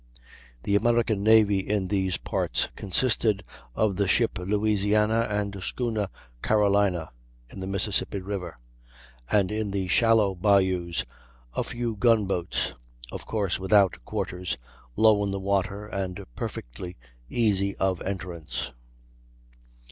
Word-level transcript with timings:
The 0.63 0.75
American 0.75 1.21
navy 1.21 1.59
in 1.59 1.87
these 1.87 2.17
parts 2.17 2.69
consisted 2.75 3.43
of 3.75 3.97
the 3.97 4.07
ship 4.07 4.39
Louisiana 4.39 5.27
and 5.29 5.61
schooner 5.61 6.07
Carolina 6.41 7.11
in 7.51 7.59
the 7.59 7.67
Mississippi 7.67 8.19
river, 8.19 8.57
and 9.29 9.51
in 9.51 9.69
the 9.69 9.87
shallow 9.89 10.33
bayous 10.33 11.05
a 11.53 11.63
few 11.63 11.95
gun 11.95 12.25
boats, 12.25 12.73
of 13.11 13.27
course 13.27 13.59
without 13.59 14.03
quarters, 14.03 14.57
low 14.95 15.23
in 15.23 15.29
the 15.29 15.39
water, 15.39 15.85
and 15.85 16.25
perfectly 16.35 16.97
easy 17.29 17.75
of 17.75 18.01
entrance. 18.01 18.71